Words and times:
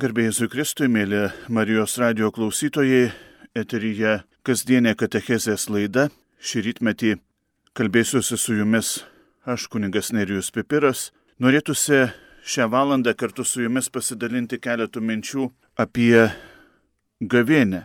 Garbėjai 0.00 0.48
Kristui, 0.48 0.86
mėly 0.88 1.26
Marijos 1.52 1.98
radio 2.00 2.30
klausytojai, 2.32 3.10
eteryje 3.52 4.22
kasdienė 4.40 4.94
katechezės 4.96 5.66
laida. 5.68 6.06
Šį 6.40 6.62
rytmetį 6.64 7.10
kalbėsiuosi 7.76 8.38
su 8.40 8.54
jumis 8.56 9.02
aš, 9.44 9.66
kuningas 9.68 10.08
Nerijus 10.16 10.48
Pipiras. 10.50 11.10
Norėtųsi 11.36 12.06
šią 12.40 12.70
valandą 12.72 13.12
kartu 13.12 13.44
su 13.44 13.60
jumis 13.66 13.90
pasidalinti 13.92 14.56
keletų 14.64 15.02
minčių 15.04 15.50
apie 15.76 16.24
gavėnę. 17.20 17.82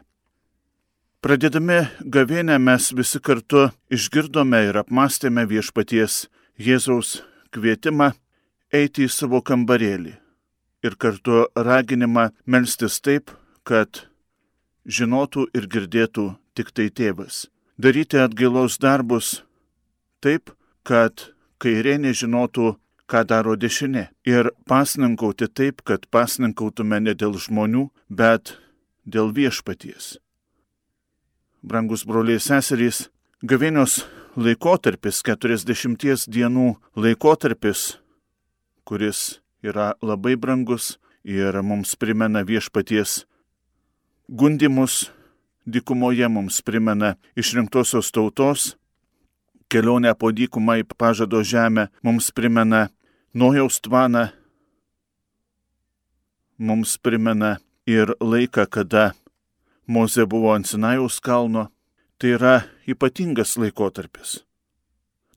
Pradėdami 1.20 1.82
gavėnę 2.08 2.56
mes 2.56 2.88
visi 2.96 3.20
kartu 3.20 3.66
išgirdome 3.92 4.64
ir 4.70 4.80
apmastėme 4.80 5.44
viešpaties 5.52 6.30
Jėzaus 6.56 7.18
kvietimą 7.52 8.14
eiti 8.72 9.10
į 9.10 9.12
savo 9.12 9.44
kambarėlį 9.44 10.16
ir 10.84 10.96
kartu 10.96 11.46
raginimą 11.56 12.30
melstis 12.46 13.00
taip, 13.02 13.32
kad 13.64 14.06
žinotų 14.88 15.48
ir 15.58 15.68
girdėtų 15.68 16.28
tik 16.56 16.72
tai 16.72 16.90
tėvas. 16.90 17.48
Daryti 17.78 18.18
atgailos 18.22 18.80
darbus 18.82 19.42
taip, 20.24 20.54
kad 20.88 21.30
kairė 21.62 21.98
nežinotų, 22.02 22.76
ką 23.08 23.24
daro 23.28 23.56
dešinė. 23.56 24.08
Ir 24.28 24.52
pasninkauti 24.68 25.48
taip, 25.48 25.84
kad 25.88 26.08
pasninkautume 26.12 27.00
ne 27.04 27.14
dėl 27.16 27.38
žmonių, 27.40 27.88
bet 28.10 28.58
dėl 29.06 29.32
viešpaties. 29.36 30.18
Brangus 31.64 32.04
broliai 32.08 32.40
seserys, 32.44 33.08
gavėnios 33.44 34.06
laikotarpis, 34.38 35.24
40 35.26 36.28
dienų 36.32 36.68
laikotarpis, 36.96 37.98
kuris 38.88 39.40
yra 39.64 39.94
labai 40.02 40.36
brangus 40.36 40.98
ir 41.24 41.62
mums 41.62 41.96
primena 41.96 42.44
viešpaties 42.44 43.26
gundimus 44.28 45.12
dykumoje, 45.66 46.28
mums 46.28 46.62
primena 46.62 47.16
išrinktosios 47.36 48.12
tautos 48.12 48.76
kelionę 49.68 50.14
po 50.16 50.32
dykumą 50.32 50.80
į 50.82 50.88
pažado 50.96 51.44
žemę, 51.44 51.90
mums 52.04 52.32
primena 52.32 52.88
Nojaus 53.34 53.82
tvaną, 53.84 54.30
mums 56.58 56.98
primena 56.98 57.58
ir 57.86 58.16
laiką, 58.20 58.66
kada 58.66 59.12
Moze 59.88 60.26
buvo 60.26 60.52
ant 60.56 60.68
Sinajaus 60.68 61.20
kalno. 61.24 61.70
Tai 62.18 62.32
yra 62.34 62.54
ypatingas 62.90 63.54
laikotarpis. 63.62 64.42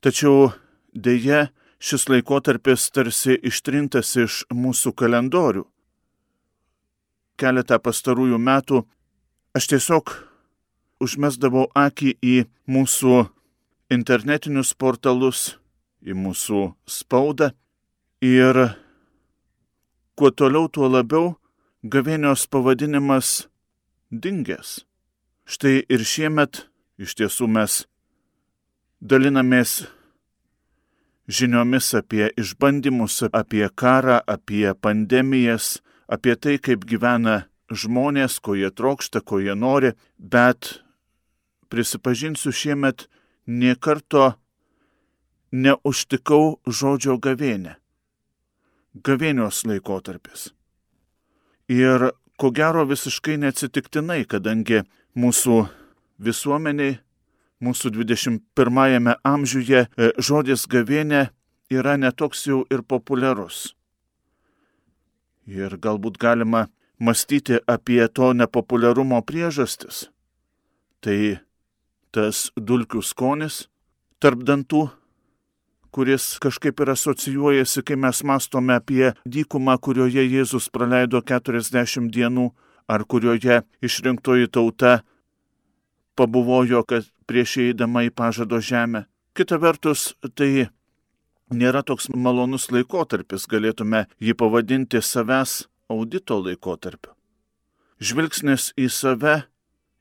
Tačiau 0.00 0.48
dėje 0.97 1.50
šis 1.81 2.09
laikotarpis 2.12 2.91
tarsi 2.92 3.39
ištrintas 3.50 4.12
iš 4.20 4.42
mūsų 4.53 4.92
kalendorių. 5.00 5.64
Keletą 7.41 7.81
pastarųjų 7.81 8.39
metų 8.39 8.83
aš 9.56 9.70
tiesiog 9.72 10.12
užmesdavau 11.00 11.70
akį 11.75 12.12
į 12.20 12.37
mūsų 12.69 13.25
internetinius 13.91 14.75
portalus, 14.77 15.56
į 16.05 16.14
mūsų 16.17 16.67
spaudą 16.84 17.50
ir 18.20 18.61
kuo 20.20 20.31
toliau, 20.31 20.69
tuo 20.69 20.89
labiau 20.89 21.34
gavėnios 21.83 22.44
pavadinimas 22.53 23.48
dingęs. 24.12 24.84
Štai 25.48 25.81
ir 25.89 26.05
šiemet 26.05 26.67
iš 27.00 27.17
tiesų 27.17 27.48
mes 27.48 27.84
dalinamės 29.00 29.81
žiniomis 31.31 31.95
apie 31.95 32.28
išbandymus, 32.36 33.23
apie 33.33 33.69
karą, 33.70 34.19
apie 34.27 34.75
pandemijas, 34.75 35.78
apie 36.11 36.34
tai, 36.37 36.59
kaip 36.59 36.84
gyvena 36.84 37.47
žmonės, 37.70 38.41
ko 38.42 38.56
jie 38.59 38.70
trokšta, 38.75 39.22
ko 39.22 39.39
jie 39.39 39.55
nori, 39.55 39.95
bet 40.19 40.81
prisipažinsiu 41.70 42.50
šiemet 42.50 43.06
niekarto 43.47 44.34
neužtikau 45.53 46.59
žodžio 46.66 47.19
gavėnė. 47.22 47.77
Gavėnios 49.06 49.62
laikotarpis. 49.71 50.50
Ir 51.71 52.10
ko 52.34 52.50
gero 52.50 52.83
visiškai 52.91 53.37
neatsitiktinai, 53.38 54.25
kadangi 54.27 54.83
mūsų 55.15 55.60
visuomeniai 56.19 56.99
mūsų 57.60 57.93
21-ame 57.97 59.16
amžiuje 59.25 59.84
e, 59.87 60.10
žodis 60.19 60.66
gavėnė 60.71 61.28
yra 61.71 61.97
netoks 62.00 62.47
jau 62.48 62.65
ir 62.72 62.82
populiarus. 62.82 63.75
Ir 65.47 65.76
galbūt 65.76 66.19
galima 66.21 66.69
mąstyti 67.00 67.60
apie 67.66 68.06
to 68.09 68.32
nepopuliarumo 68.32 69.21
priežastis. 69.26 70.09
Tai 71.00 71.41
tas 72.12 72.50
dulkių 72.56 73.03
skonis 73.03 73.66
tarp 74.21 74.42
dantų, 74.44 74.88
kuris 75.91 76.37
kažkaip 76.42 76.81
ir 76.81 76.92
asocijuojasi, 76.94 77.82
kai 77.82 77.97
mes 77.97 78.22
mastome 78.27 78.77
apie 78.77 79.12
dykumą, 79.25 79.78
kurioje 79.81 80.27
Jėzus 80.27 80.69
praleido 80.71 81.22
40 81.22 82.10
dienų, 82.12 82.50
ar 82.91 83.06
kurioje 83.06 83.62
išrinktoji 83.82 84.50
tauta 84.53 85.00
pabuvojo, 86.19 86.84
kad 86.84 87.09
prieš 87.30 87.60
įeidama 87.62 88.08
į 88.08 88.10
pažado 88.10 88.58
žemę. 88.58 89.06
Kita 89.38 89.60
vertus, 89.62 90.16
tai 90.34 90.66
nėra 91.54 91.84
toks 91.86 92.10
malonus 92.10 92.68
laikotarpis, 92.74 93.46
galėtume 93.46 94.08
jį 94.18 94.34
pavadinti 94.34 94.98
savęs 94.98 95.68
audito 95.91 96.41
laikotarpiu. 96.42 97.14
Žvilgsnis 98.00 98.72
į 98.80 98.88
save 98.91 99.42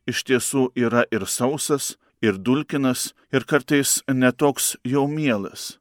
iš 0.09 0.23
tiesų 0.25 0.69
yra 0.79 1.03
ir 1.13 1.25
sausas, 1.29 1.97
ir 2.25 2.39
dulkinas, 2.39 3.13
ir 3.31 3.45
kartais 3.45 3.99
netoks 4.09 4.75
jau 4.87 5.05
mielas. 5.11 5.77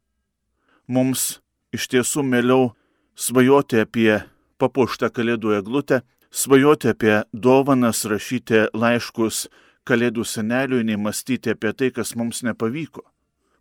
Mums 0.86 1.38
iš 1.72 1.88
tiesų 1.92 2.25
mieliau 2.26 2.72
svajoti 3.16 3.82
apie 3.84 4.12
papuoštą 4.59 5.10
kalėdų 5.15 5.59
eglutę, 5.59 6.03
svajoti 6.30 6.92
apie 6.92 7.15
dovanas, 7.32 8.04
rašyti 8.04 8.69
laiškus 8.75 9.47
Kalėdų 9.88 10.25
seneliui, 10.28 10.84
nei 10.84 10.99
mąstyti 11.00 11.54
apie 11.54 11.72
tai, 11.72 11.88
kas 11.97 12.15
mums 12.19 12.43
nepavyko. 12.44 13.06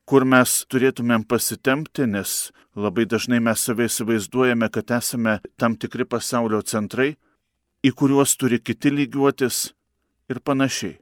Kur 0.07 0.25
mes 0.27 0.63
turėtumėm 0.71 1.23
pasitempti, 1.27 2.07
nes 2.07 2.51
labai 2.75 3.05
dažnai 3.07 3.39
mes 3.43 3.63
save 3.63 3.88
įsivaizduojame, 3.88 4.69
kad 4.71 4.91
esame 4.99 5.39
tam 5.59 5.75
tikri 5.79 6.07
pasaulio 6.07 6.61
centrai, 6.63 7.16
į 7.83 7.91
kuriuos 7.95 8.35
turi 8.39 8.59
kiti 8.59 8.91
lygiuotis 8.91 9.71
ir 10.31 10.39
panašiai. 10.43 10.97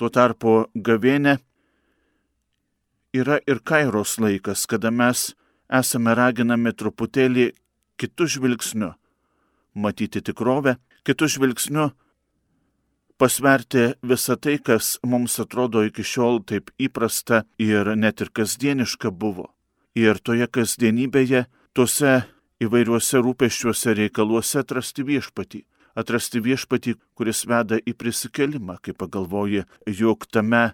Tuo 0.00 0.08
tarpu 0.08 0.70
gavėnė 0.74 1.36
yra 3.12 3.40
ir 3.44 3.60
kairos 3.60 4.16
laikas, 4.22 4.64
kada 4.64 4.88
mes 4.90 5.32
esame 5.68 6.14
raginami 6.16 6.72
truputėlį 6.72 7.50
kitų 8.00 8.28
žvilgsnių 8.36 8.94
matyti 9.74 10.22
tikrovę, 10.24 10.78
kitų 11.06 11.28
žvilgsnių 11.36 11.90
pasverti 13.20 13.90
visą 14.02 14.36
tai, 14.40 14.56
kas 14.58 14.96
mums 15.04 15.36
atrodo 15.42 15.84
iki 15.84 16.04
šiol 16.06 16.40
taip 16.48 16.72
įprasta 16.80 17.44
ir 17.60 17.92
net 17.96 18.24
ir 18.24 18.32
kasdieniška 18.32 19.12
buvo. 19.12 19.50
Ir 19.98 20.22
toje 20.24 20.46
kasdienybėje, 20.48 21.44
tuose 21.76 22.22
įvairiuose 22.64 23.20
rūpeščiuose 23.20 23.96
reikaluose 23.98 24.62
atrasti 24.62 25.04
viešpatį. 25.04 25.64
Atrasti 26.00 26.40
viešpatį, 26.40 26.94
kuris 27.18 27.44
veda 27.50 27.76
į 27.76 27.96
prisikelimą, 27.98 28.78
kai 28.80 28.94
pagalvoji, 28.96 29.66
jog 30.00 30.24
tame 30.30 30.70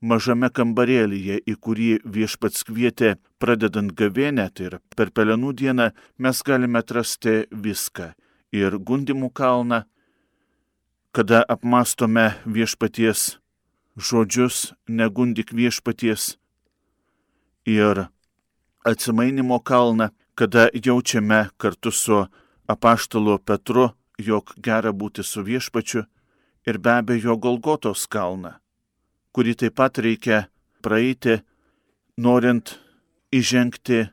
mažame 0.00 0.50
kambarėlyje, 0.50 1.40
į 1.46 1.54
kurį 1.62 1.90
viešpats 2.04 2.66
kvietė 2.68 3.16
pradedant 3.40 3.94
gavėnę, 3.96 4.48
tai 4.52 4.68
yra 4.70 4.80
per 4.96 5.14
pelenų 5.14 5.54
dieną, 5.62 5.92
mes 6.18 6.42
galime 6.44 6.82
atrasti 6.82 7.44
viską. 7.50 8.12
Ir 8.52 8.76
gundimų 8.80 9.30
kalną, 9.32 9.84
kada 11.18 11.42
apmastome 11.48 12.30
viešpaties 12.46 13.40
žodžius, 13.98 14.70
negundik 14.86 15.50
viešpaties 15.50 16.36
ir 17.66 18.04
atsimainimo 18.86 19.58
kalną, 19.58 20.12
kada 20.38 20.68
jaučiame 20.70 21.48
kartu 21.58 21.90
su 21.90 22.20
apaštalu 22.70 23.38
Petru, 23.42 23.88
jog 24.18 24.54
gera 24.62 24.94
būti 24.94 25.26
su 25.26 25.42
viešpačiu 25.42 26.04
ir 26.70 26.78
be 26.78 26.94
abejo 27.02 27.34
Golgotos 27.34 28.06
kalną, 28.06 28.54
kurį 29.34 29.58
taip 29.58 29.74
pat 29.74 29.98
reikia 29.98 30.44
praeiti, 30.86 31.40
norint 32.14 32.78
įžengti 33.34 34.04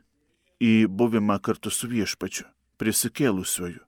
į 0.58 0.74
buvimą 0.90 1.38
kartu 1.38 1.70
su 1.70 1.86
viešpačiu, 1.86 2.50
prisikėlusiuoju. 2.82 3.86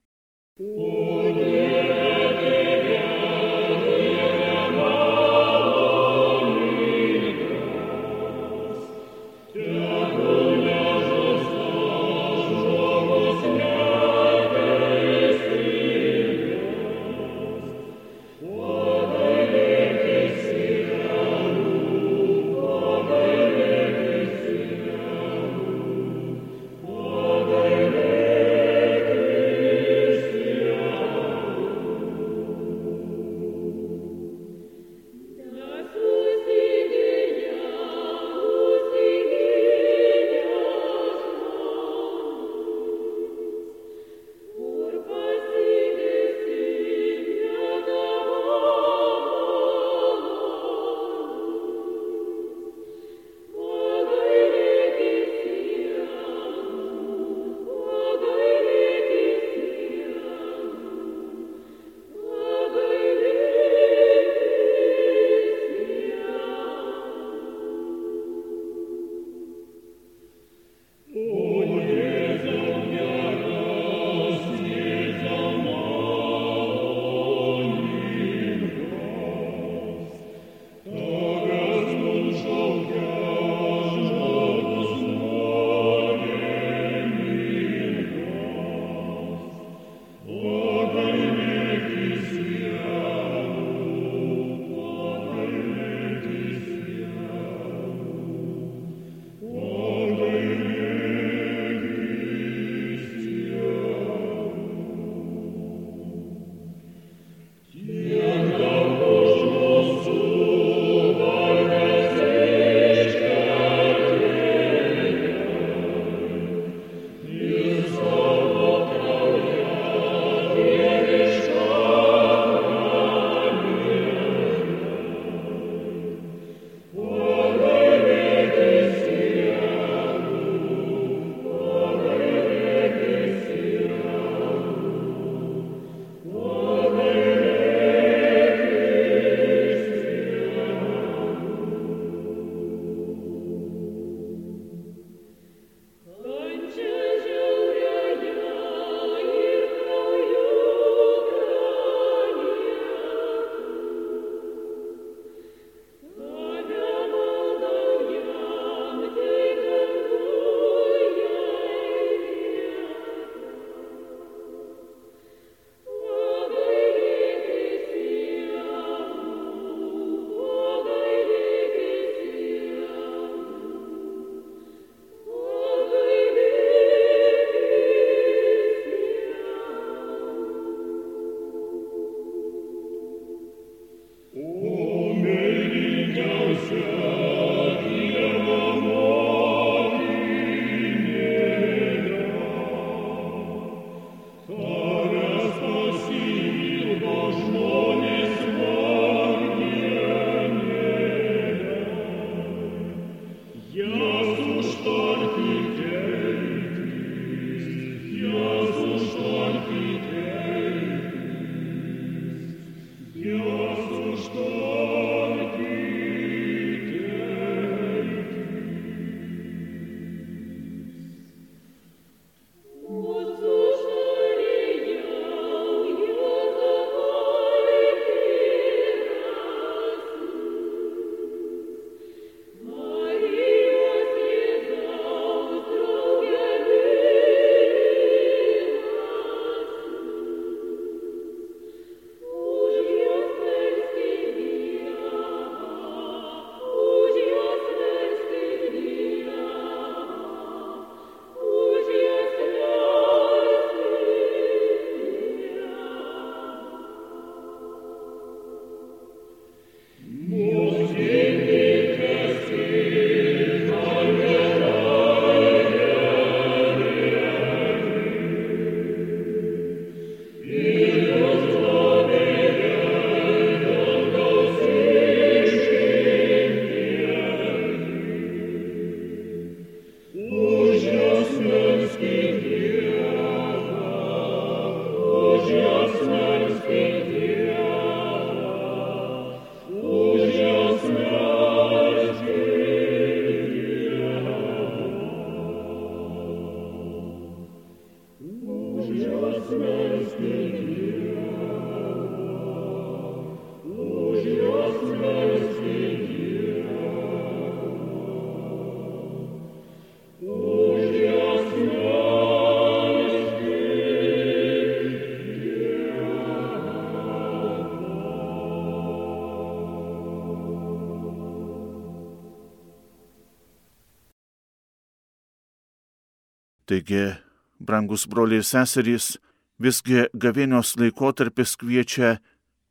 Taigi, 326.69 327.15
brangus 327.57 328.05
broliai 328.05 328.43
ir 328.43 328.45
seserys, 328.45 329.15
visgi 329.57 330.03
gavėnios 330.13 330.75
laikotarpis 330.77 331.55
kviečia 331.57 332.19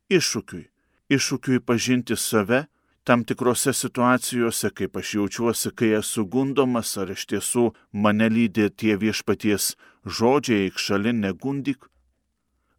iššūkiui. 0.07 0.69
Iššūkiui 1.11 1.59
pažinti 1.59 2.15
save 2.15 2.67
tam 3.03 3.25
tikrose 3.27 3.73
situacijose, 3.73 4.69
kaip 4.71 4.97
aš 5.01 5.13
jaučiuosi, 5.17 5.71
kai 5.75 5.89
esu 5.97 6.23
gundomas, 6.29 6.93
ar 7.01 7.11
iš 7.11 7.25
tiesų 7.31 7.63
mane 7.91 8.29
lydė 8.31 8.69
tie 8.69 8.95
viešpaties 9.01 9.73
žodžiai, 10.05 10.69
eik 10.69 10.79
šalin, 10.79 11.19
negundyk. 11.25 11.89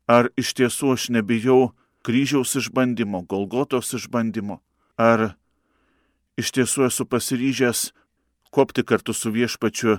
Ar 0.09 0.31
iš 0.41 0.55
tiesų 0.57 0.95
aš 0.95 1.09
nebijau 1.17 1.73
kryžiaus 2.07 2.57
išbandymo, 2.63 3.27
Golgotos 3.29 3.93
išbandymo, 3.99 4.61
ar 4.97 5.35
iš 6.41 6.55
tiesų 6.57 6.87
esu 6.89 7.05
pasiryžęs 7.05 7.91
kopti 8.55 8.87
kartu 8.87 9.13
su 9.13 9.35
viešpačiu 9.35 9.99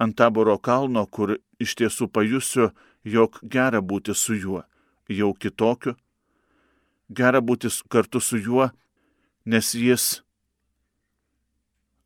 ant 0.00 0.16
taboro 0.16 0.56
kalno, 0.58 1.04
kur 1.06 1.36
iš 1.60 1.76
tiesų 1.76 2.08
pajusiu, 2.08 2.70
jog 3.04 3.38
gera 3.44 3.82
būti 3.84 4.16
su 4.16 4.34
juo, 4.34 4.62
jau 5.08 5.30
kitokiu, 5.36 5.94
gera 7.12 7.40
būti 7.44 7.68
kartu 7.92 8.20
su 8.20 8.40
juo, 8.40 8.70
nes 9.44 9.74
jis 9.76 10.22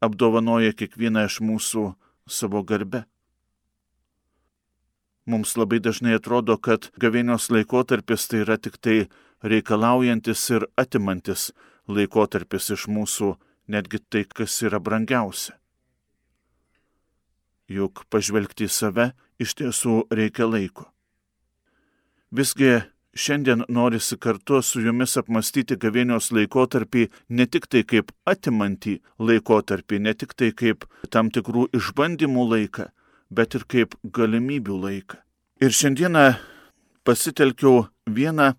apdovanoja 0.02 0.74
kiekvieną 0.74 1.26
iš 1.30 1.40
mūsų 1.40 1.86
savo 2.26 2.62
garbe. 2.66 3.04
Mums 5.24 5.54
labai 5.56 5.78
dažnai 5.80 6.18
atrodo, 6.18 6.58
kad 6.58 6.90
gavėnios 7.00 7.48
laikotarpis 7.54 8.26
tai 8.28 8.42
yra 8.44 8.58
tik 8.60 8.76
tai 8.76 8.98
reikalaujantis 9.40 10.42
ir 10.50 10.66
atimantis 10.76 11.52
laikotarpis 11.88 12.74
iš 12.76 12.88
mūsų 12.90 13.36
netgi 13.72 14.02
tai, 14.10 14.26
kas 14.28 14.60
yra 14.66 14.82
brangiausia 14.82 15.56
juk 17.68 18.04
pažvelgti 18.10 18.68
į 18.68 18.72
save 18.72 19.12
iš 19.40 19.54
tiesų 19.58 20.04
reikia 20.12 20.48
laiko. 20.48 20.88
Visgi 22.34 22.82
šiandien 23.14 23.64
norisi 23.68 24.16
kartu 24.18 24.60
su 24.62 24.82
jumis 24.82 25.16
apmastyti 25.20 25.76
gavėnios 25.80 26.32
laikotarpį 26.34 27.06
ne 27.28 27.46
tik 27.46 27.68
tai 27.70 27.84
kaip 27.86 28.10
atimantį 28.26 28.98
laikotarpį, 29.18 30.00
ne 30.00 30.14
tik 30.14 30.34
tai 30.34 30.50
kaip 30.52 30.86
tam 31.10 31.30
tikrų 31.30 31.68
išbandymų 31.78 32.48
laiką, 32.50 32.88
bet 33.30 33.54
ir 33.54 33.66
kaip 33.70 33.94
galimybių 34.02 34.80
laiką. 34.86 35.20
Ir 35.62 35.70
šiandieną 35.70 36.24
pasitelkiau 37.06 37.86
vieną 38.10 38.54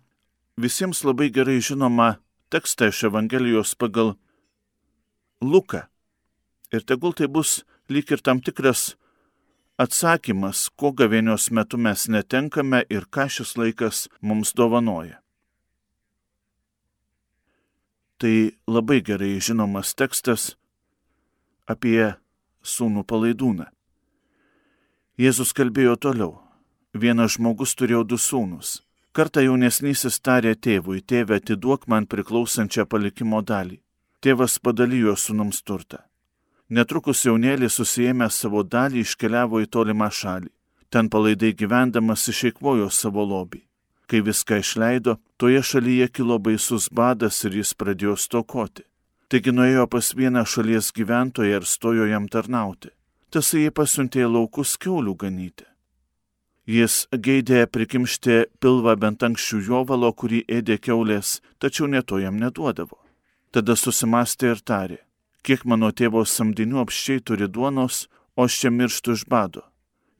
visiems 0.56 1.04
labai 1.04 1.28
gerai 1.30 1.60
žinomą 1.60 2.14
tekstą 2.50 2.88
iš 2.88 3.04
Evangelijos 3.10 3.74
pagal 3.76 4.14
Luką. 5.40 5.84
Ir 6.72 6.82
tegul 6.82 7.12
tai 7.12 7.28
bus 7.28 7.60
lyg 7.88 8.10
ir 8.12 8.22
tam 8.22 8.40
tikras 8.40 8.94
atsakymas, 9.78 10.68
ko 10.76 10.92
gavėnios 10.96 11.50
metu 11.52 11.78
mes 11.78 12.08
netenkame 12.08 12.82
ir 12.90 13.06
ką 13.12 13.28
šis 13.28 13.56
laikas 13.60 14.06
mums 14.20 14.54
dovanoja. 14.56 15.20
Tai 18.16 18.36
labai 18.66 19.02
gerai 19.04 19.36
žinomas 19.44 19.92
tekstas 19.92 20.54
apie 21.68 22.14
sūnų 22.64 23.04
palaidūną. 23.04 23.68
Jėzus 25.20 25.52
kalbėjo 25.56 25.96
toliau. 26.00 26.32
Vienas 26.96 27.36
žmogus 27.36 27.74
turėjo 27.76 28.02
du 28.08 28.16
sūnus. 28.16 28.80
Kartą 29.16 29.40
jaunesnysis 29.44 30.18
tarė 30.20 30.54
tėvui, 30.56 31.00
tėve 31.00 31.38
atiduok 31.40 31.86
man 31.88 32.08
priklausančią 32.08 32.84
palikimo 32.88 33.40
dalį. 33.40 33.78
Tėvas 34.20 34.58
padalijo 34.60 35.16
sūnums 35.16 35.62
turtą. 35.64 36.02
Netrukus 36.68 37.20
jaunėlis 37.22 37.76
susijėmė 37.78 38.26
savo 38.34 38.64
dalį 38.66 39.04
iškeliavo 39.06 39.60
į 39.62 39.68
tolimą 39.70 40.08
šalį. 40.10 40.50
Ten 40.90 41.06
palaidai 41.10 41.52
gyvendamas 41.54 42.26
išeikvojo 42.32 42.88
savo 42.90 43.22
lobį. 43.22 43.62
Kai 44.10 44.20
viską 44.26 44.58
išleido, 44.62 45.16
toje 45.38 45.62
šalyje 45.62 46.08
kilo 46.08 46.38
baisus 46.38 46.88
badas 46.90 47.38
ir 47.46 47.54
jis 47.60 47.72
pradėjo 47.74 48.16
stokoti. 48.18 48.82
Taigi 49.30 49.54
nuėjo 49.54 49.86
pas 49.90 50.10
vieną 50.14 50.42
šalies 50.46 50.90
gyventoją 50.94 51.60
ir 51.60 51.66
stojo 51.66 52.06
jam 52.06 52.26
tarnauti. 52.30 52.90
Tasai 53.30 53.66
jį 53.66 53.72
pasiuntė 53.74 54.26
laukus 54.26 54.76
keulių 54.78 55.14
ganyti. 55.22 55.66
Jis 56.66 57.06
geidė 57.10 57.66
prikimšti 57.70 58.44
pilvą 58.58 58.96
bent 58.98 59.22
anksčiau 59.22 59.62
jovalo, 59.62 60.10
kurį 60.12 60.42
ėdė 60.50 60.80
keulės, 60.82 61.40
tačiau 61.62 61.86
neto 61.86 62.18
jam 62.18 62.38
neduodavo. 62.42 62.98
Tada 63.54 63.78
susimastė 63.78 64.54
ir 64.54 64.62
tarė, 64.66 64.98
kiek 65.46 65.62
mano 65.70 65.92
tėvo 65.94 66.24
samdinių 66.26 66.80
apščiai 66.82 67.22
turi 67.22 67.46
duonos, 67.46 68.06
o 68.34 68.46
aš 68.46 68.58
čia 68.60 68.70
mirštu 68.74 69.14
iš 69.14 69.26
bado. 69.30 69.62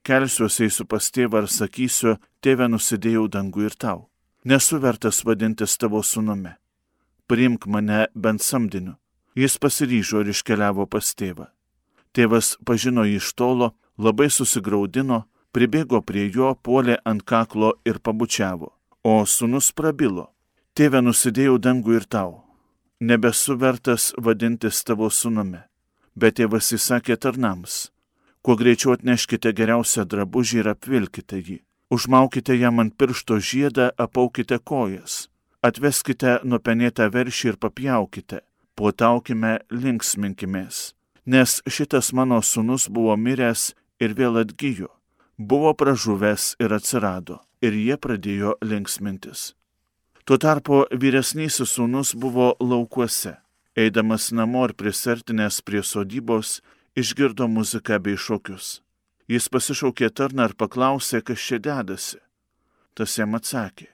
Kelsiuosi 0.07 0.69
eisiu 0.69 0.87
pas 0.87 1.09
tėvą 1.11 1.43
ir 1.43 1.49
sakysiu, 1.51 2.13
tėve 2.41 2.69
nusidėjau 2.71 3.27
dangų 3.35 3.67
ir 3.67 3.75
tau. 3.75 4.07
Nesu 4.47 4.79
vertas 4.79 5.25
vadintis 5.27 5.75
tavo 5.83 6.03
sunumi. 6.07 6.55
Priimk 7.27 7.67
mane 7.67 8.07
bent 8.15 8.45
samdiniu. 8.47 8.95
Jis 9.35 9.59
pasiryžo 9.59 10.23
ir 10.23 10.31
iškeliavo 10.31 10.87
pas 10.87 11.11
tėvą. 11.19 11.51
Tėvas 12.15 12.55
pažino 12.65 13.03
jį 13.05 13.19
iš 13.19 13.35
tolo, 13.35 13.73
labai 13.99 14.31
susigaudino, 14.31 15.25
pribėgo 15.53 16.01
prie 16.07 16.31
jo, 16.31 16.55
puolė 16.55 17.01
ant 17.05 17.27
kaklo 17.27 17.75
ir 17.85 17.99
pabučiavo. 17.99 18.71
O 19.03 19.19
sunus 19.27 19.75
prabilo. 19.75 20.31
Tėve 20.79 21.03
nusidėjau 21.03 21.59
dangų 21.59 21.99
ir 21.99 22.07
tau 22.07 22.46
nebesu 23.01 23.57
vertas 23.57 24.13
vadintis 24.19 24.85
tavo 24.85 25.11
sunumi. 25.11 25.61
Bet 26.17 26.39
tėvas 26.41 26.73
įsakė 26.73 27.19
tarnams, 27.21 27.91
kuo 28.41 28.57
greičiau 28.57 28.95
atneškite 28.97 29.53
geriausią 29.53 30.07
drabužį 30.09 30.63
ir 30.63 30.69
apvilkite 30.73 31.41
jį. 31.43 31.59
Užmaukite 31.93 32.57
jam 32.57 32.81
ant 32.83 32.97
piršto 32.99 33.37
žiedą, 33.39 33.93
apaukite 34.01 34.59
kojas, 34.59 35.29
atveskite 35.63 36.41
nupenėtą 36.43 37.07
veršį 37.15 37.53
ir 37.53 37.59
papjaukite, 37.63 38.41
puotaukime, 38.75 39.61
linksminkimės. 39.71 40.97
Nes 41.27 41.61
šitas 41.67 42.13
mano 42.17 42.41
sunus 42.43 42.89
buvo 42.89 43.15
miręs 43.17 43.75
ir 44.03 44.17
vėl 44.19 44.41
atgyjo, 44.43 44.89
buvo 45.39 45.75
pražuvęs 45.75 46.57
ir 46.63 46.75
atsirado, 46.75 47.41
ir 47.63 47.77
jie 47.77 47.97
pradėjo 47.99 48.57
linksmintis. 48.63 49.53
Tuo 50.27 50.41
tarpu 50.43 50.81
vyresnysis 50.91 51.77
sūnus 51.77 52.09
buvo 52.19 52.49
laukuose. 52.59 53.37
Eidamas 53.79 54.33
namo 54.35 54.65
ir 54.67 54.73
prisartinęs 54.75 55.61
prie 55.63 55.85
sodybos, 55.87 56.57
išgirdo 56.99 57.47
muziką 57.47 58.01
bei 58.03 58.19
šokius. 58.19 58.81
Jis 59.31 59.47
pasišaukė 59.55 60.11
tarną 60.11 60.49
ir 60.51 60.57
paklausė, 60.59 61.23
kas 61.23 61.47
čia 61.47 61.61
dedasi. 61.63 62.19
Tas 62.99 63.15
jam 63.21 63.39
atsakė. 63.39 63.87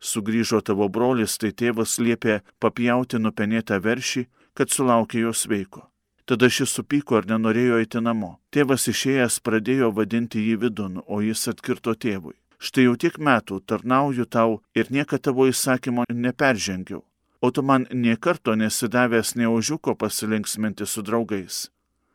Sugryžo 0.00 0.62
tavo 0.64 0.88
brolis, 0.88 1.36
tai 1.36 1.52
tėvas 1.52 1.98
liepė 2.00 2.40
papjauti 2.64 3.20
nupenėtą 3.20 3.76
veršį, 3.84 4.24
kad 4.56 4.72
sulaukė 4.72 5.26
jo 5.26 5.36
sveiko. 5.36 5.84
Tada 6.24 6.48
šis 6.48 6.72
supyko 6.80 7.20
ir 7.20 7.28
nenorėjo 7.28 7.84
eiti 7.84 8.00
namo. 8.00 8.38
Tėvas 8.48 8.88
išėjęs 8.88 9.40
pradėjo 9.44 9.92
vadinti 9.92 10.48
jį 10.48 10.60
vidun, 10.64 11.02
o 11.04 11.20
jis 11.20 11.44
atkirto 11.52 11.92
tėvui. 11.92 12.38
Štai 12.58 12.88
jau 12.88 12.96
tiek 12.98 13.18
metų 13.22 13.60
tarnauju 13.70 14.26
tau 14.26 14.60
ir 14.74 14.90
niekada 14.90 15.30
tavo 15.30 15.46
įsakymo 15.46 16.04
neperžengiau, 16.10 17.04
o 17.40 17.48
tu 17.54 17.62
man 17.62 17.86
niekarto 17.94 18.56
nesidavęs 18.58 19.36
neužiuko 19.38 19.94
pasilinksminti 19.94 20.86
su 20.86 21.02
draugais. 21.06 21.68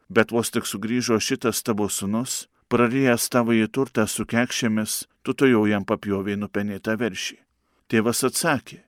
Bet 0.09 0.35
vos 0.35 0.51
tik 0.51 0.67
sugrįžo 0.67 1.19
šitas 1.19 1.63
tavo 1.63 1.87
sunus, 1.89 2.47
prarijęs 2.67 3.29
tavo 3.31 3.55
į 3.55 3.69
turtą 3.71 4.03
su 4.07 4.25
kekšėmis, 4.27 5.05
tu 5.23 5.33
to 5.33 5.47
jau 5.47 5.63
jam 5.69 5.87
papjoviai 5.87 6.35
nupenėtą 6.41 6.97
veršį. 6.99 7.37
Tėvas 7.87 8.23
atsakė, 8.27 8.83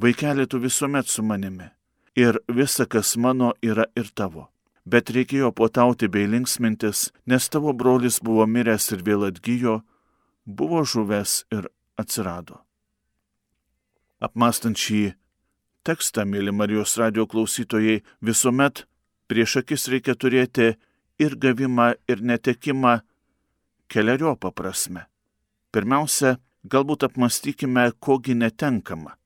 vaikeli 0.00 0.46
tu 0.48 0.60
visuomet 0.62 1.12
su 1.12 1.22
manimi, 1.22 1.68
ir 2.16 2.40
visa, 2.48 2.86
kas 2.86 3.16
mano, 3.16 3.52
yra 3.62 3.84
ir 3.96 4.08
tavo. 4.14 4.48
Bet 4.86 5.10
reikėjo 5.10 5.50
potauti 5.52 6.08
bei 6.08 6.28
linksmintis, 6.30 7.10
nes 7.26 7.48
tavo 7.50 7.72
brolis 7.74 8.20
buvo 8.22 8.46
miręs 8.46 8.92
ir 8.94 9.02
vėl 9.02 9.26
atgyjo, 9.28 9.80
buvo 10.46 10.84
žuvęs 10.84 11.44
ir 11.52 11.68
atsirado. 11.98 12.62
Apmastant 14.22 14.78
šį 14.78 15.12
tekstą, 15.84 16.24
mėly 16.24 16.54
Marijos 16.54 16.96
radio 16.96 17.26
klausytojai, 17.26 18.00
visuomet 18.22 18.86
prieš 19.28 19.60
akis 19.62 19.88
reikia 19.92 20.14
turėti 20.14 20.72
ir 21.18 21.36
gavimą, 21.36 21.92
ir 22.08 22.22
netekimą 22.22 23.00
keliariopą 23.92 24.52
prasme. 24.54 25.06
Pirmiausia, 25.74 26.38
galbūt 26.64 27.06
apmastykime, 27.06 27.90
kogi 28.00 28.34
netenkama. 28.34 29.16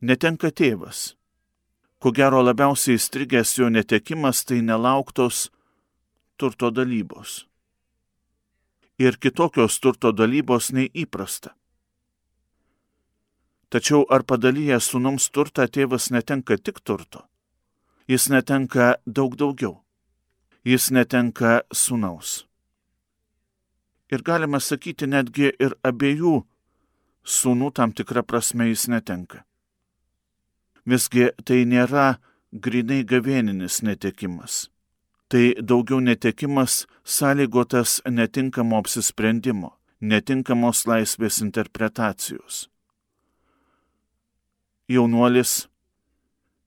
Netenka 0.00 0.50
tėvas. 0.54 1.14
Ko 1.98 2.12
gero 2.14 2.40
labiausiai 2.44 2.94
įstrigęs 2.94 3.56
jo 3.58 3.68
netekimas 3.74 4.44
tai 4.46 4.60
nelauktos 4.62 5.48
turto 6.38 6.70
dalybos. 6.70 7.47
Ir 8.98 9.18
kitokios 9.22 9.78
turto 9.80 10.12
dalybos 10.12 10.72
nei 10.72 10.90
įprasta. 10.94 11.54
Tačiau 13.70 14.06
ar 14.10 14.24
padalyjęs 14.24 14.88
sunums 14.90 15.28
turtą 15.30 15.66
tėvas 15.68 16.08
netenka 16.10 16.56
tik 16.56 16.80
turto? 16.80 17.26
Jis 18.08 18.30
netenka 18.32 18.96
daug 19.06 19.36
daugiau. 19.36 19.84
Jis 20.64 20.90
netenka 20.90 21.60
sunaus. 21.72 22.46
Ir 24.08 24.24
galima 24.24 24.60
sakyti 24.60 25.06
netgi 25.06 25.52
ir 25.52 25.76
abiejų 25.84 26.40
sūnų 27.28 27.68
tam 27.76 27.92
tikrą 27.92 28.24
prasme 28.24 28.70
jis 28.70 28.88
netenka. 28.88 29.44
Visgi 30.88 31.28
tai 31.44 31.66
nėra 31.68 32.16
grinai 32.52 33.02
gavieninis 33.04 33.82
netekimas. 33.84 34.70
Tai 35.28 35.54
daugiau 35.60 36.00
netekimas 36.00 36.86
sąlygotas 37.04 38.00
netinkamo 38.08 38.78
apsisprendimo, 38.80 39.74
netinkamos 40.00 40.86
laisvės 40.88 41.42
interpretacijos 41.44 42.68
jaunuolis 44.88 45.68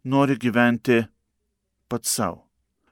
nori 0.04 0.38
gyventi 0.38 1.02
pats 1.90 2.10
savo, 2.16 2.46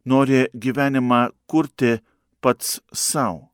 nori 0.06 0.48
gyvenimą 0.54 1.30
kurti 1.48 2.00
pats 2.42 2.80
savo. 2.94 3.50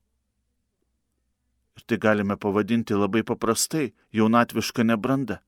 Ir 1.76 1.84
tai 1.84 1.98
galime 1.98 2.38
pavadinti 2.40 2.96
labai 2.96 3.24
paprastai 3.28 3.92
jaunatviška 4.16 4.84
nebranda. 4.88 5.42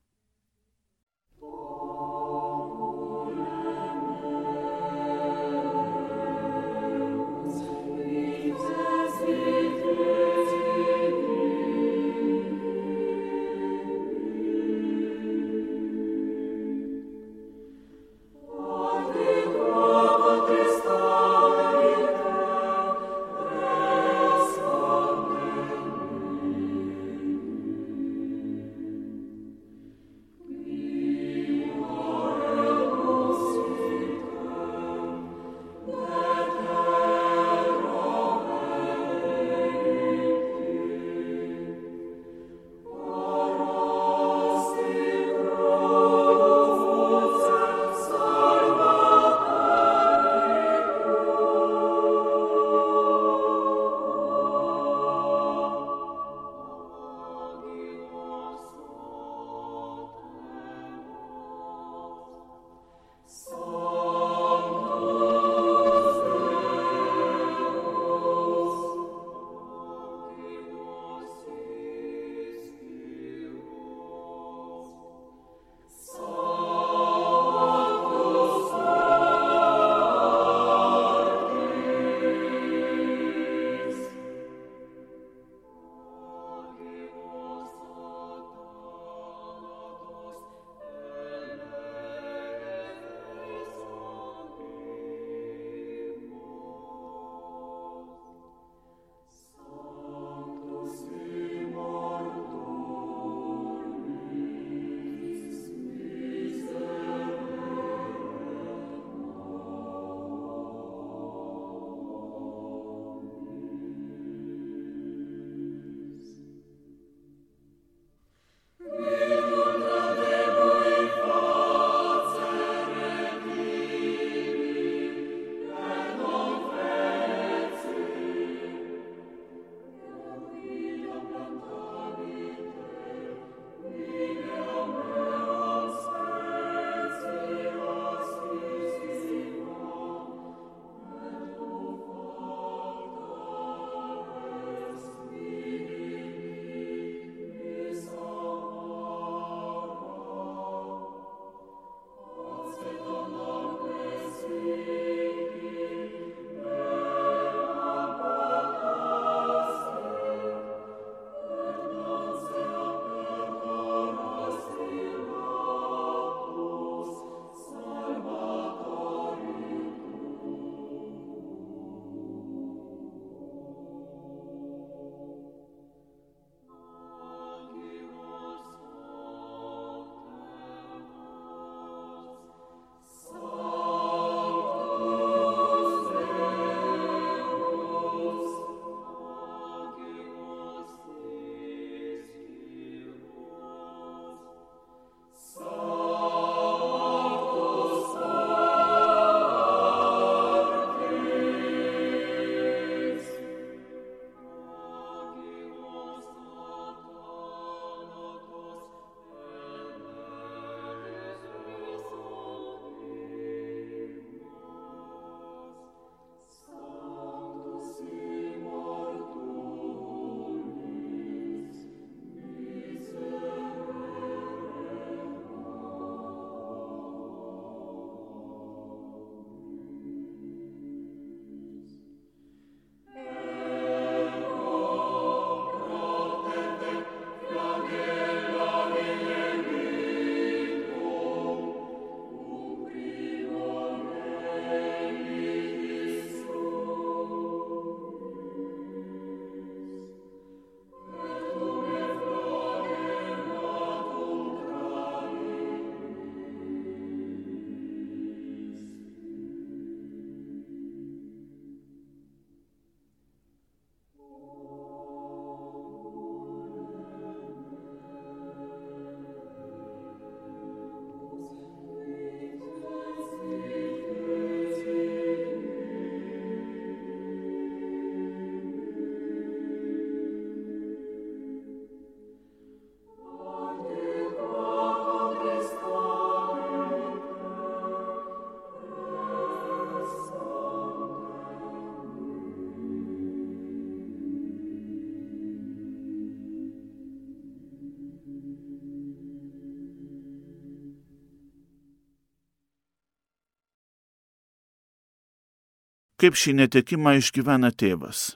Kaip 306.18 306.34
šį 306.34 306.56
netekimą 306.58 307.12
išgyvena 307.20 307.70
tėvas? 307.70 308.32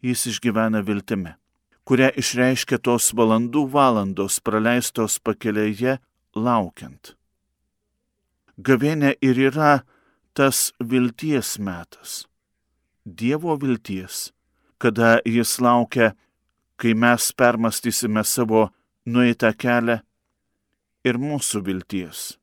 Jis 0.00 0.22
išgyvena 0.30 0.80
viltimi, 0.80 1.34
kurią 1.84 2.08
išreiškia 2.20 2.78
tos 2.80 3.10
valandų 3.12 3.66
valandos 3.74 4.38
praleistos 4.40 5.18
pakelėje 5.20 5.98
laukiant. 6.32 7.12
Gavienė 8.56 9.12
ir 9.20 9.42
yra 9.50 9.74
tas 10.32 10.72
vilties 10.80 11.58
metas. 11.60 12.24
Dievo 13.04 13.58
vilties, 13.60 14.32
kada 14.80 15.18
jis 15.28 15.58
laukia, 15.60 16.14
kai 16.80 16.96
mes 16.96 17.32
permastysime 17.36 18.24
savo 18.24 18.70
nueitą 19.04 19.52
kelią 19.52 20.00
ir 21.04 21.20
mūsų 21.20 21.60
vilties, 21.68 22.38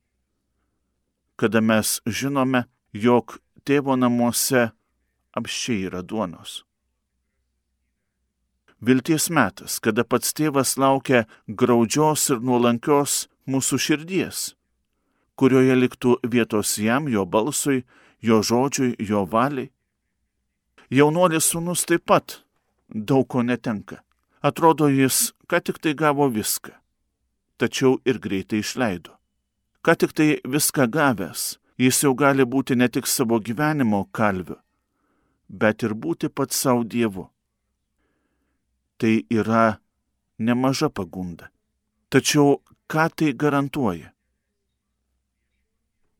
kada 1.34 1.58
mes 1.58 1.98
žinome, 2.06 2.68
jog 2.94 3.42
tėvo 3.64 3.96
namuose 3.96 4.70
apščiai 5.38 5.88
yra 5.88 6.02
duonos. 6.02 6.62
Vilties 8.82 9.28
metas, 9.30 9.78
kada 9.78 10.02
pats 10.02 10.34
tėvas 10.34 10.74
laukia 10.74 11.26
graudžios 11.46 12.24
ir 12.34 12.40
nuolankios 12.42 13.28
mūsų 13.46 13.78
širdies, 13.78 14.40
kurioje 15.38 15.76
liktų 15.78 16.16
vietos 16.26 16.74
jam, 16.82 17.06
jo 17.06 17.22
balsui, 17.22 17.84
jo 18.18 18.40
žodžiui, 18.42 18.96
jo 18.98 19.22
valiai. 19.22 19.70
Jaunuolis 20.90 21.46
sunus 21.54 21.86
taip 21.86 22.04
pat 22.10 22.42
daug 22.90 23.24
ko 23.28 23.42
netenka. 23.46 24.02
Atrodo, 24.42 24.90
jis 24.90 25.30
ką 25.46 25.62
tik 25.62 25.78
tai 25.78 25.94
gavo 25.94 26.26
viską, 26.28 26.74
tačiau 27.62 28.00
ir 28.04 28.18
greitai 28.18 28.60
išleido. 28.66 29.14
Ką 29.86 29.94
tik 29.94 30.12
tai 30.18 30.28
viską 30.42 30.90
gavęs, 30.90 31.61
Jis 31.80 32.02
jau 32.04 32.12
gali 32.14 32.44
būti 32.44 32.76
ne 32.76 32.88
tik 32.88 33.06
savo 33.06 33.38
gyvenimo 33.40 34.04
kalviu, 34.12 34.58
bet 35.48 35.82
ir 35.82 35.94
būti 35.94 36.28
pats 36.28 36.56
savo 36.56 36.84
Dievu. 36.84 37.28
Tai 38.98 39.14
yra 39.30 39.78
nemaža 40.38 40.88
pagunda. 40.88 41.48
Tačiau 42.12 42.60
ką 42.86 43.08
tai 43.16 43.32
garantuoja? 43.32 44.12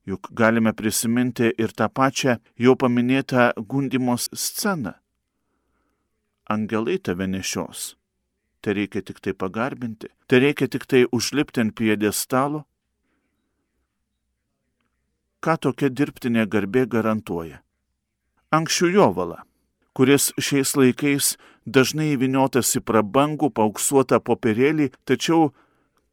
Juk 0.09 0.33
galime 0.35 0.73
prisiminti 0.73 1.53
ir 1.63 1.71
tą 1.79 1.87
pačią 1.89 2.39
jau 2.59 2.75
paminėtą 2.75 3.53
gundimos 3.71 4.27
sceną. 4.35 4.97
Angelai 6.51 6.99
tave 6.99 7.29
nešios. 7.29 7.95
Tai 8.63 8.75
reikia 8.79 9.03
tik 9.03 9.21
tai 9.23 9.35
pagarbinti, 9.35 10.09
tai 10.27 10.39
reikia 10.43 10.67
tik 10.71 10.87
tai 10.87 11.05
užlipti 11.13 11.63
ant 11.63 11.75
piedestalo 11.75 12.65
ką 15.43 15.57
tokia 15.67 15.91
dirbtinė 15.91 16.47
garbė 16.47 16.87
garantuoja. 16.87 17.61
Anksčiau 18.53 18.93
jovala, 18.93 19.43
kuris 19.97 20.31
šiais 20.39 20.75
laikais 20.79 21.35
dažnai 21.67 22.13
įviniotas 22.15 22.71
į 22.79 22.85
prabangų 22.87 23.51
pauksuotą 23.57 24.21
popierėlį, 24.21 24.91
tačiau, 25.09 25.53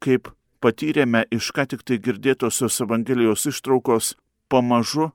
kaip 0.02 0.32
patyrėme 0.60 1.24
iš 1.32 1.52
ką 1.56 1.66
tik 1.72 1.86
tai 1.86 2.00
girdėtosios 2.02 2.80
Evangelijos 2.84 3.46
ištraukos, 3.52 4.14
pamažu 4.48 5.10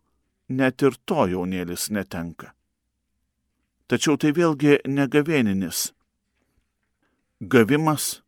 net 0.49 0.81
ir 0.85 0.97
to 1.05 1.27
jaunėlis 1.29 1.89
netenka. 1.91 2.53
Tačiau 3.89 4.17
tai 4.17 4.31
vėlgi 4.33 4.79
negavieninis. 4.89 5.91
Gavimas 7.41 8.25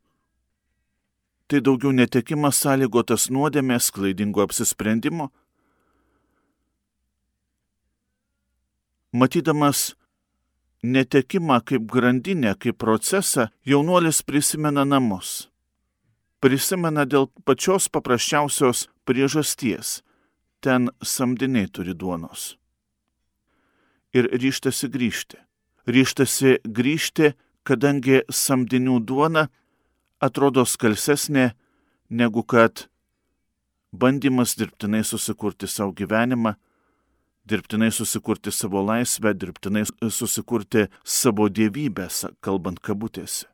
tai 1.47 1.62
daugiau 1.63 1.93
netekimas 1.95 2.60
sąlygotas 2.60 3.30
nuodėmės, 3.32 3.88
klaidingo 3.95 4.43
apsisprendimo, 4.43 5.32
Matydamas 9.18 9.96
netekimą 10.84 11.62
kaip 11.68 11.84
grandinę, 11.92 12.56
kaip 12.56 12.78
procesą, 12.78 13.48
jaunuolis 13.66 14.22
prisimena 14.22 14.86
namus. 14.86 15.50
Prisimena 16.40 17.06
dėl 17.10 17.26
pačios 17.46 17.90
paprasčiausios 17.90 18.86
priežasties. 19.10 20.02
Ten 20.62 20.90
samdiniai 21.02 21.70
turi 21.74 21.96
duonos. 21.98 22.58
Ir 24.14 24.30
ryštasi 24.30 24.90
grįžti. 24.94 25.38
Ryštasi 25.90 26.60
grįžti, 26.78 27.34
kadangi 27.66 28.22
samdinių 28.30 29.00
duona 29.02 29.48
atrodo 30.22 30.66
skalsesnė 30.66 31.52
negu 32.10 32.44
kad 32.44 32.88
bandymas 33.92 34.56
dirbtinai 34.58 35.04
susikurti 35.04 35.68
savo 35.68 35.94
gyvenimą, 35.98 36.56
dirbtinai 37.50 37.92
susikurti 37.92 38.52
savo 38.52 38.82
laisvę, 38.86 39.34
dirbtinai 39.34 39.86
susikurti 40.10 40.88
savo 41.04 41.48
dievybę, 41.50 42.10
kalbant 42.42 42.82
kabutėse. 42.84 43.48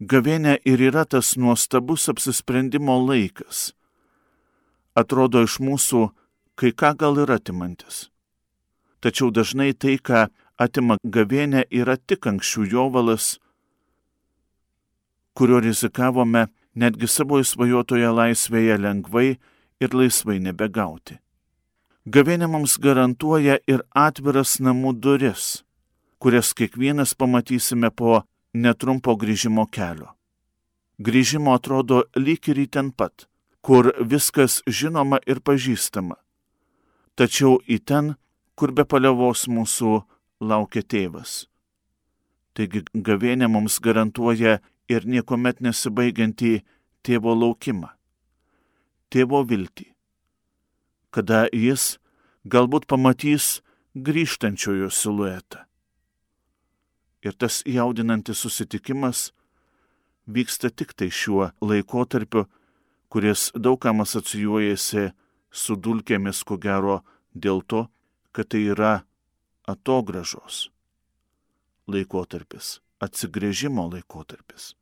Gavienė 0.00 0.56
ir 0.64 0.80
yra 0.80 1.04
tas 1.04 1.34
nuostabus 1.36 2.08
apsisprendimo 2.08 2.96
laikas. 3.04 3.74
Atrodo 4.96 5.42
iš 5.44 5.58
mūsų 5.60 6.06
kai 6.56 6.72
ką 6.72 6.94
gal 6.96 7.20
ir 7.20 7.32
atimantis. 7.34 8.08
Tačiau 9.00 9.30
dažnai 9.32 9.72
tai, 9.72 9.96
ką 9.96 10.28
atima 10.60 10.96
gavienė, 11.04 11.66
yra 11.70 11.96
tik 11.96 12.26
anksčiau 12.28 12.66
jovalas, 12.68 13.38
kurio 15.36 15.60
rizikavome 15.64 16.48
netgi 16.76 17.08
savo 17.08 17.40
įsvajotoje 17.40 18.12
laisvėje 18.12 18.76
lengvai 18.80 19.28
ir 19.80 19.96
laisvai 19.96 20.36
nebegauti. 20.44 21.16
Gavienė 22.08 22.46
mums 22.48 22.78
garantuoja 22.80 23.58
ir 23.68 23.82
atviras 23.92 24.54
namų 24.56 24.94
duris, 25.04 25.64
kurias 26.16 26.54
kiekvienas 26.56 27.12
pamatysime 27.12 27.90
po 27.92 28.22
netrumpo 28.54 29.16
grįžimo 29.20 29.66
kelio. 29.68 30.08
Grįžimo 30.98 31.52
atrodo 31.52 32.06
lyg 32.16 32.48
ir 32.48 32.62
į 32.64 32.66
ten 32.72 32.88
pat, 32.90 33.28
kur 33.60 33.92
viskas 34.00 34.62
žinoma 34.64 35.20
ir 35.26 35.44
pažįstama. 35.44 36.16
Tačiau 37.20 37.60
į 37.68 37.78
ten, 37.84 38.14
kur 38.56 38.72
be 38.72 38.88
paliovos 38.88 39.44
mūsų 39.44 40.00
laukia 40.40 40.80
tėvas. 40.80 41.50
Taigi 42.56 42.80
gavienė 42.94 43.52
mums 43.52 43.76
garantuoja 43.76 44.62
ir 44.88 45.04
niekuomet 45.04 45.60
nesibaigiantį 45.60 46.62
tėvo 47.04 47.36
laukimą, 47.36 47.92
tėvo 49.12 49.44
viltį 49.44 49.89
kada 51.10 51.46
jis 51.52 51.98
galbūt 52.44 52.86
pamatys 52.86 53.60
grįžtančiojo 53.94 54.90
siluetą. 54.90 55.66
Ir 57.20 57.36
tas 57.36 57.60
jaudinantis 57.66 58.40
susitikimas 58.40 59.30
vyksta 60.26 60.70
tik 60.70 60.94
tai 60.96 61.10
šiuo 61.10 61.50
laikotarpiu, 61.60 62.46
kuris 63.12 63.50
daugam 63.54 64.00
asocijuojasi 64.00 65.10
su 65.50 65.76
dulkėmis, 65.76 66.44
ko 66.46 66.56
gero, 66.56 67.00
dėl 67.34 67.60
to, 67.66 67.88
kad 68.32 68.48
tai 68.54 68.62
yra 68.72 69.02
atogražos 69.68 70.70
laikotarpis, 71.90 72.78
atsigrėžimo 73.02 73.88
laikotarpis. 73.90 74.74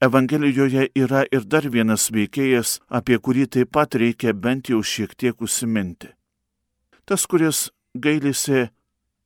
Evangelijoje 0.00 0.88
yra 0.94 1.24
ir 1.32 1.46
dar 1.48 1.64
vienas 1.72 2.10
veikėjas, 2.12 2.80
apie 2.92 3.16
kurį 3.16 3.46
taip 3.48 3.70
pat 3.72 3.96
reikia 3.96 4.34
bent 4.36 4.68
jau 4.68 4.82
šiek 4.84 5.14
tiek 5.16 5.40
užsiminti. 5.40 6.10
Tas, 7.08 7.24
kuris 7.24 7.70
gailisi 7.96 8.66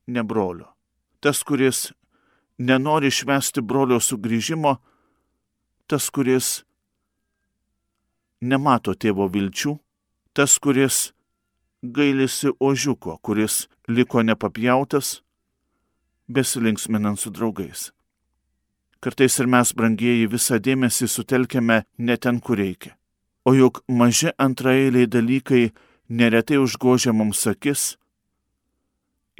ne 0.07 0.23
brolio. 0.23 0.69
Tas, 1.19 1.43
kuris 1.43 1.91
nenori 2.57 3.11
švesti 3.11 3.61
brolio 3.61 3.99
sugrįžimo. 3.99 4.77
Tas, 5.91 6.07
kuris 6.09 6.63
nemato 8.39 8.95
tėvo 8.95 9.27
vilčių. 9.27 9.75
Tas, 10.31 10.55
kuris 10.55 11.11
gailisi 11.83 12.55
ožiuko, 12.59 13.17
kuris 13.19 13.67
liko 13.91 14.23
nepapjautas, 14.23 15.19
besilinksminant 16.31 17.19
su 17.19 17.29
draugais. 17.29 17.89
Kartais 19.01 19.39
ir 19.41 19.47
mes, 19.49 19.71
brangieji, 19.73 20.27
visą 20.29 20.59
dėmesį 20.61 21.07
sutelkiame 21.09 21.79
ne 21.97 22.17
ten, 22.21 22.37
kur 22.39 22.59
reikia. 22.61 22.93
O 23.49 23.55
juk 23.57 23.79
maži 23.89 24.29
antraeiliai 24.37 25.09
dalykai 25.09 25.71
neretai 26.09 26.59
užgožia 26.61 27.09
mums 27.09 27.41
akis 27.49 27.95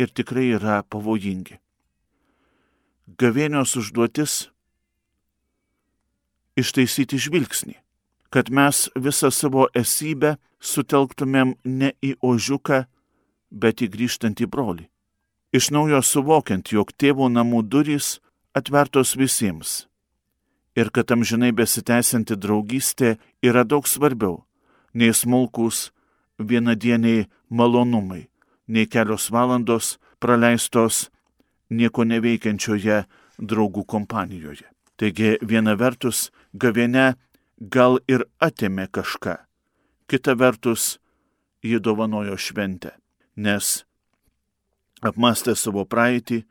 ir 0.02 0.10
tikrai 0.10 0.48
yra 0.58 0.82
pavojingi. 0.82 1.60
Gavėnios 3.22 3.76
užduotis- 3.78 4.50
ištaisyti 6.62 7.22
žvilgsnį, 7.22 7.76
kad 8.34 8.50
mes 8.50 8.90
visą 8.96 9.30
savo 9.30 9.68
esybę 9.76 10.38
sutelktumėm 10.60 11.54
ne 11.66 11.94
į 12.02 12.16
ožiuką, 12.18 12.88
bet 13.52 13.86
į 13.86 13.92
grįžtantį 13.94 14.46
brolį. 14.50 14.88
Iš 15.54 15.70
naujo 15.70 16.02
suvokiant, 16.02 16.66
jog 16.72 16.92
tėvo 16.98 17.30
namų 17.30 17.62
durys 17.70 18.20
atvertos 18.54 19.16
visiems. 19.16 19.88
Ir 20.76 20.92
kad 20.96 21.12
amžinai 21.12 21.52
besitęsianti 21.52 22.38
draugystė 22.40 23.18
yra 23.44 23.64
daug 23.68 23.88
svarbiau 23.88 24.44
nei 24.94 25.14
smulkus 25.14 25.92
vienadieniai 26.40 27.28
malonumai, 27.50 28.28
nei 28.68 28.88
kelios 28.88 29.30
valandos 29.32 29.98
praleistos 30.20 31.10
nieko 31.70 32.04
neveikiančioje 32.08 33.04
draugų 33.40 33.84
kompanijoje. 33.88 34.68
Taigi 35.00 35.38
viena 35.42 35.76
vertus 35.76 36.30
gavėne 36.54 37.16
gal 37.58 38.00
ir 38.08 38.26
atėmė 38.40 38.88
kažką, 38.92 39.38
kita 40.08 40.36
vertus 40.38 41.00
ji 41.64 41.80
dovanojo 41.80 42.38
šventę, 42.38 42.92
nes 43.36 43.84
apmastę 45.02 45.56
savo 45.56 45.86
praeitį, 45.86 46.44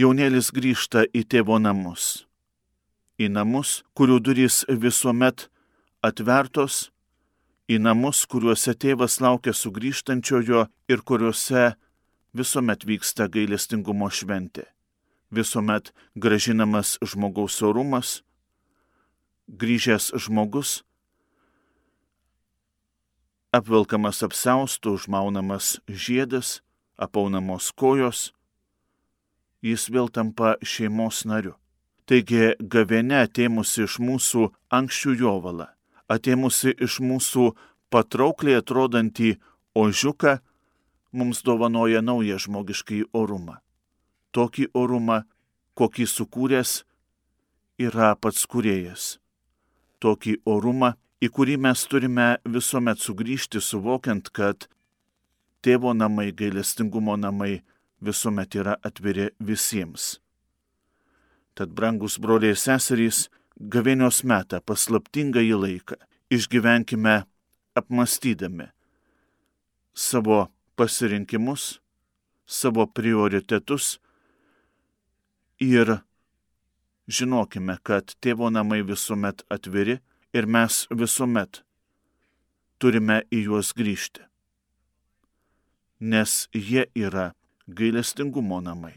jaunėlis 0.00 0.48
grįžta 0.54 1.04
į 1.12 1.26
tėvo 1.28 1.58
namus. 1.60 2.24
Į 3.20 3.28
namus, 3.34 3.82
kurių 3.92 4.16
durys 4.24 4.62
visuomet 4.68 5.48
atvertos, 6.00 6.88
į 7.68 7.76
namus, 7.84 8.24
kuriuose 8.24 8.72
tėvas 8.80 9.18
laukia 9.20 9.52
sugrįžtančiojo 9.52 10.64
ir 10.88 11.04
kuriuose 11.04 11.74
visuomet 12.32 12.86
vyksta 12.88 13.28
gailestingumo 13.28 14.08
šventė. 14.08 14.64
Visuomet 15.30 15.92
gražinamas 16.16 16.96
žmogaus 17.04 17.60
orumas, 17.62 18.22
grįžęs 19.46 20.10
žmogus, 20.16 20.80
apvilkamas 23.52 24.24
apsaustų, 24.26 24.96
užmaunamas 24.96 25.76
žiedas, 25.86 26.60
apaunamos 26.96 27.70
kojos, 27.76 28.30
jis 29.62 29.88
vėl 29.92 30.08
tampa 30.08 30.56
šeimos 30.62 31.24
nariu. 31.28 31.54
Taigi 32.08 32.56
gavėne 32.58 33.20
atėmusi 33.24 33.84
iš 33.86 33.98
mūsų 34.02 34.48
anksčių 34.74 35.12
jovalą, 35.20 35.68
atėmusi 36.10 36.74
iš 36.74 36.98
mūsų 37.04 37.52
patraukliai 37.92 38.58
atrodantį 38.58 39.36
ožiuką, 39.78 40.38
mums 41.12 41.42
dovanoja 41.46 42.02
naują 42.02 42.38
žmogiškai 42.38 43.04
orumą. 43.14 43.60
Tokį 44.34 44.70
orumą, 44.74 45.22
kokį 45.78 46.06
sukūręs 46.06 46.72
yra 47.78 48.14
pats 48.14 48.46
kurėjas. 48.46 49.18
Tokį 50.02 50.40
orumą, 50.46 50.94
į 51.20 51.28
kurį 51.34 51.56
mes 51.60 51.82
turime 51.86 52.28
visuomet 52.44 53.02
sugrįžti, 53.02 53.60
suvokiant, 53.60 54.30
kad 54.30 54.68
tėvo 55.62 55.92
namai, 55.94 56.30
gailestingumo 56.32 57.16
namai 57.20 57.60
visuomet 58.00 58.56
yra 58.56 58.76
atviri 58.86 59.30
visiems. 59.38 60.18
Tad, 61.54 61.72
brangus 61.76 62.18
broliai 62.22 62.54
ir 62.54 62.60
seserys, 62.60 63.28
gavėnios 63.60 64.22
metą, 64.24 64.60
paslaptingą 64.64 65.42
į 65.44 65.56
laiką, 65.60 65.98
išgyvenkime 66.32 67.22
apmastydami 67.76 68.70
savo 69.94 70.48
pasirinkimus, 70.76 71.80
savo 72.46 72.86
prioritetus 72.86 73.98
ir 75.60 75.98
žinokime, 77.10 77.76
kad 77.82 78.14
tėvo 78.22 78.48
namai 78.50 78.80
visuomet 78.86 79.44
atviri 79.50 79.98
ir 80.32 80.46
mes 80.46 80.86
visuomet 80.90 81.62
turime 82.80 83.20
į 83.28 83.44
juos 83.50 83.74
grįžti, 83.76 84.24
nes 86.00 86.46
jie 86.54 86.86
yra 86.96 87.32
gailestingumo 87.76 88.60
namai. 88.64 88.96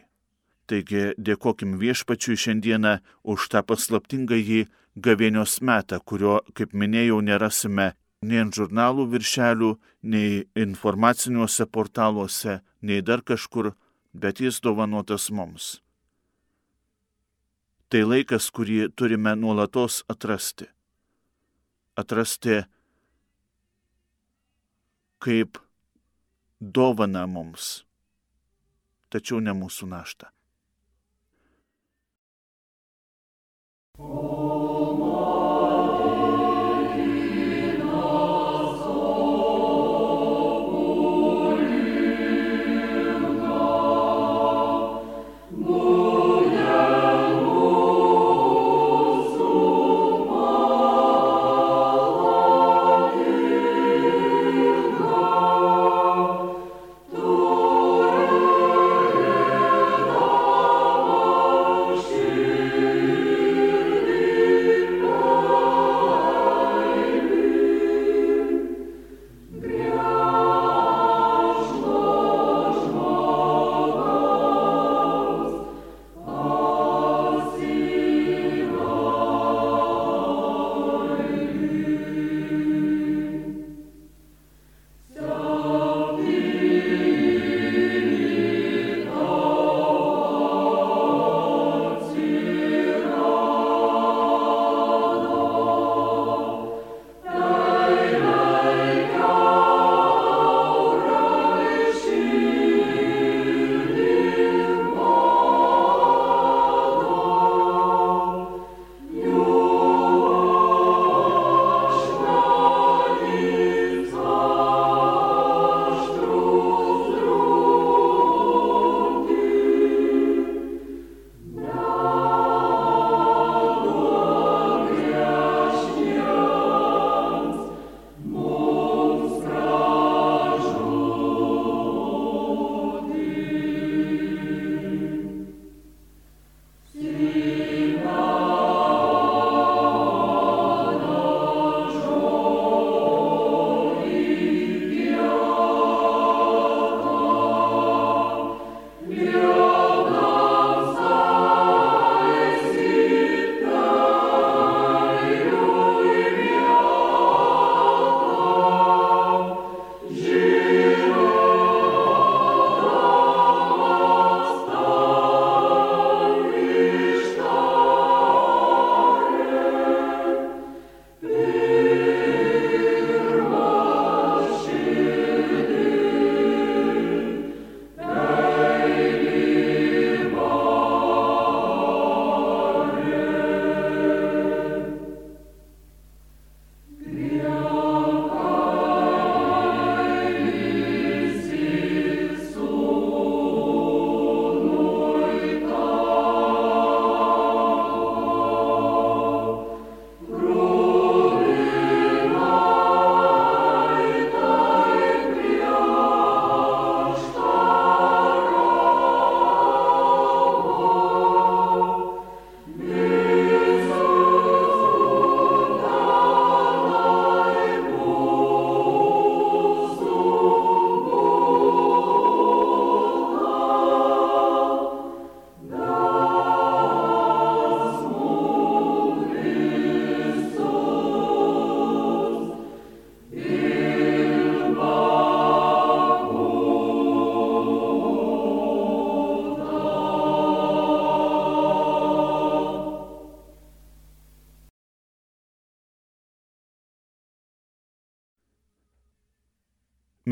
Taigi 0.68 1.12
dėkokim 1.20 1.76
viešpačiui 1.82 2.40
šiandieną 2.40 2.94
už 3.24 3.50
tą 3.52 3.64
paslaptingą 3.68 4.40
jį 4.40 4.62
gavėnios 4.96 5.60
metą, 5.62 6.00
kurio, 6.00 6.40
kaip 6.56 6.74
minėjau, 6.74 7.20
nerasime 7.22 7.94
nei 8.24 8.40
ant 8.40 8.56
žurnalų 8.56 9.08
viršelių, 9.12 9.72
nei 10.08 10.44
informaciniuose 10.56 11.68
portaluose, 11.68 12.62
nei 12.82 13.02
dar 13.02 13.22
kažkur, 13.22 13.74
bet 14.14 14.40
jis 14.40 14.62
dovanotas 14.64 15.30
mums. 15.32 15.80
Tai 17.92 18.06
laikas, 18.10 18.50
kurį 18.50 18.88
turime 18.98 19.36
nuolatos 19.38 20.02
atrasti. 20.10 20.66
Atrasti 22.00 22.64
kaip 25.22 25.60
dovana 26.60 27.28
mums, 27.30 27.84
tačiau 29.14 29.42
ne 29.44 29.54
mūsų 29.54 29.90
našta. 29.92 30.32
Oh, 34.00 34.53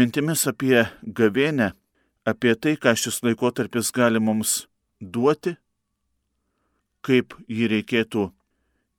mintimis 0.01 0.47
apie 0.49 0.87
gavėnę, 1.05 1.71
apie 2.25 2.55
tai, 2.57 2.73
ką 2.81 2.95
šis 2.97 3.21
laikotarpis 3.25 3.91
gali 3.93 4.21
mums 4.21 4.63
duoti, 5.01 5.55
kaip 7.05 7.35
jį 7.49 7.67
reikėtų 7.75 8.23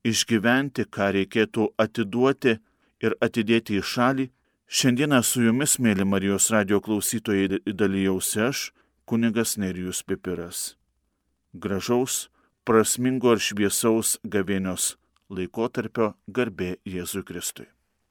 išgyventi, 0.07 0.87
ką 0.87 1.11
reikėtų 1.19 1.69
atiduoti 1.85 2.57
ir 3.03 3.19
atidėti 3.23 3.81
į 3.81 3.87
šalį. 3.95 4.29
Šiandieną 4.73 5.21
su 5.27 5.43
jumis, 5.45 5.77
mėly 5.83 6.07
Marijos 6.09 6.49
radio 6.55 6.81
klausytojai, 6.81 7.61
dalyjausi 7.67 8.41
aš, 8.47 8.62
kunigas 9.05 9.59
Nerijus 9.61 10.01
Pipiras. 10.07 10.62
Gražaus, 11.53 12.31
prasmingo 12.65 13.35
ir 13.37 13.43
šviesaus 13.43 14.17
gavėnios 14.25 14.95
laikotarpio 15.29 16.15
garbė 16.27 16.77
Jėzui 16.88 17.27
Kristui. 17.27 17.69